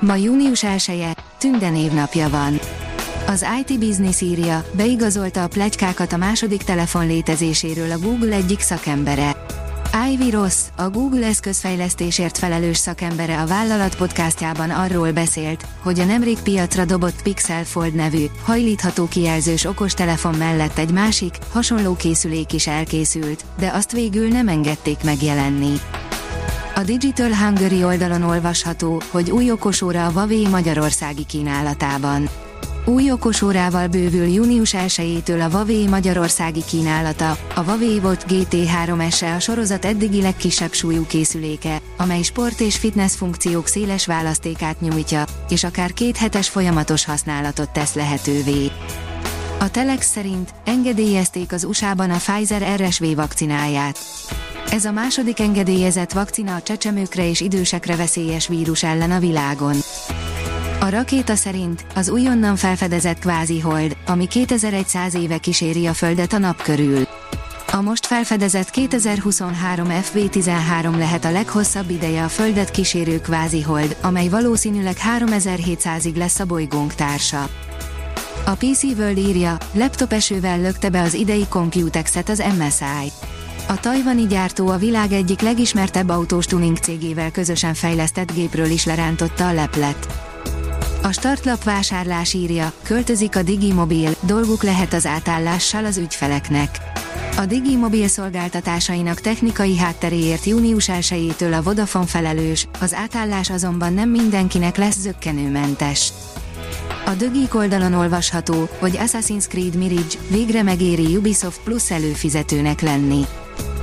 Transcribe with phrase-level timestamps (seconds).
[0.00, 1.70] Ma június 1 Tünde
[2.30, 2.58] van.
[3.26, 9.36] Az IT Business írja, beigazolta a plegykákat a második telefon létezéséről a Google egyik szakembere.
[10.12, 16.38] Ivy Ross, a Google eszközfejlesztésért felelős szakembere a vállalat podcastjában arról beszélt, hogy a nemrég
[16.38, 23.44] piacra dobott Pixel Fold nevű, hajlítható kijelzős okostelefon mellett egy másik, hasonló készülék is elkészült,
[23.58, 25.72] de azt végül nem engedték megjelenni.
[26.76, 32.28] A Digital Hungary oldalon olvasható, hogy új okosóra a Huawei Magyarországi kínálatában.
[32.84, 39.40] Új okosórával bővül június 1-től a Huawei Magyarországi kínálata, a Huawei Volt GT3 SE a
[39.40, 45.92] sorozat eddigi legkisebb súlyú készüléke, amely sport és fitness funkciók széles választékát nyújtja, és akár
[45.92, 48.70] két hetes folyamatos használatot tesz lehetővé.
[49.58, 53.98] A Telex szerint engedélyezték az USA-ban a Pfizer RSV vakcináját.
[54.74, 59.76] Ez a második engedélyezett vakcina a csecsemőkre és idősekre veszélyes vírus ellen a világon.
[60.80, 66.38] A rakéta szerint az újonnan felfedezett kvázi hold, ami 2100 éve kíséri a Földet a
[66.38, 67.02] nap körül.
[67.72, 74.28] A most felfedezett 2023 FV13 lehet a leghosszabb ideje a Földet kísérő kvázi hold, amely
[74.28, 77.48] valószínűleg 3700-ig lesz a bolygónk társa.
[78.46, 83.33] A PC World írja, laptop esővel lökte be az idei Computex-et az MSI.
[83.74, 89.48] A tajvani gyártó a világ egyik legismertebb autós tuning cégével közösen fejlesztett gépről is lerántotta
[89.48, 90.08] a leplet.
[91.02, 96.78] A startlap vásárlás írja, költözik a Digimobil, dolguk lehet az átállással az ügyfeleknek.
[97.36, 104.76] A Digimobil szolgáltatásainak technikai hátteréért június 1-től a Vodafone felelős, az átállás azonban nem mindenkinek
[104.76, 106.12] lesz zöggenőmentes.
[107.06, 113.24] A Dögik oldalon olvasható, hogy Assassin's Creed Mirage végre megéri Ubisoft Plus előfizetőnek lenni.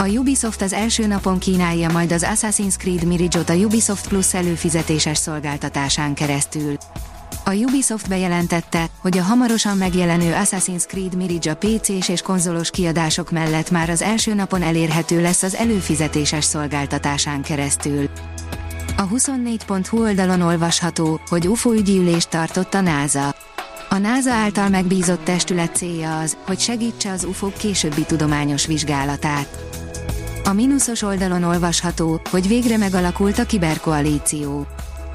[0.00, 5.18] A Ubisoft az első napon kínálja majd az Assassin's Creed Mirage-ot a Ubisoft Plus előfizetéses
[5.18, 6.76] szolgáltatásán keresztül.
[7.44, 13.30] A Ubisoft bejelentette, hogy a hamarosan megjelenő Assassin's Creed Mirage a PC-s és konzolos kiadások
[13.30, 18.08] mellett már az első napon elérhető lesz az előfizetéses szolgáltatásán keresztül.
[18.96, 23.34] A 24.hu oldalon olvasható, hogy UFO ügyi ülést tartott a NASA.
[23.88, 29.68] A NASA által megbízott testület célja az, hogy segítse az UFO későbbi tudományos vizsgálatát.
[30.48, 34.66] A mínuszos oldalon olvasható, hogy végre megalakult a kiberkoalíció.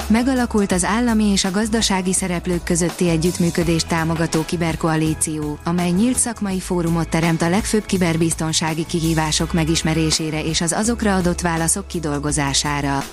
[0.07, 7.09] Megalakult az állami és a gazdasági szereplők közötti együttműködést támogató kiberkoalíció, amely nyílt szakmai fórumot
[7.09, 13.03] teremt a legfőbb kiberbiztonsági kihívások megismerésére és az azokra adott válaszok kidolgozására.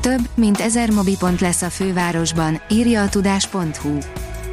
[0.00, 3.98] Több, mint ezer mobipont lesz a fővárosban, írja a tudás.hu.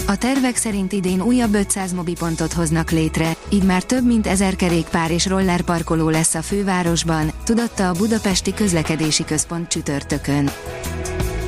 [0.10, 5.12] A tervek szerint idén újabb 500 mobipontot hoznak létre, így már több mint ezer kerékpár
[5.12, 10.50] és roller parkoló lesz a fővárosban, tudatta a Budapesti Közlekedési Központ csütörtökön.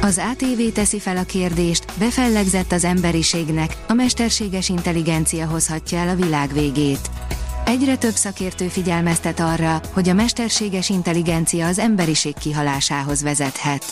[0.01, 6.15] Az ATV teszi fel a kérdést, befellegzett az emberiségnek, a mesterséges intelligencia hozhatja el a
[6.15, 7.09] világ végét.
[7.65, 13.85] Egyre több szakértő figyelmeztet arra, hogy a mesterséges intelligencia az emberiség kihalásához vezethet.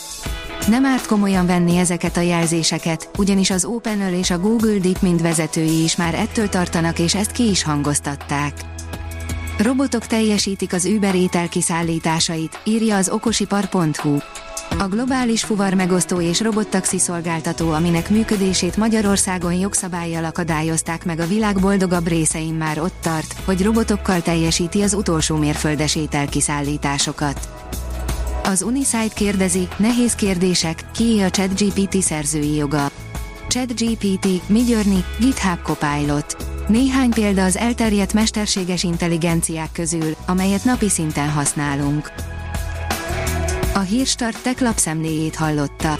[0.68, 5.84] Nem árt komolyan venni ezeket a jelzéseket, ugyanis az OpenAI és a Google DeepMind vezetői
[5.84, 8.54] is már ettől tartanak és ezt ki is hangoztatták.
[9.58, 14.18] Robotok teljesítik az Uber étel kiszállításait, írja az okosipar.hu.
[14.78, 21.60] A globális fuvar megosztó és robottaxi szolgáltató, aminek működését Magyarországon jogszabályjal akadályozták meg a világ
[21.60, 27.50] boldogabb részein már ott tart, hogy robotokkal teljesíti az utolsó mérföldes ételkiszállításokat.
[28.50, 32.92] Az Unisite kérdezi, nehéz kérdések, ki a ChatGPT szerzői joga.
[33.48, 36.36] ChatGPT, Midjourney, GitHub Copilot.
[36.68, 42.12] Néhány példa az elterjedt mesterséges intelligenciák közül, amelyet napi szinten használunk.
[43.74, 46.00] A Hírstart tech lapszemléjét hallotta.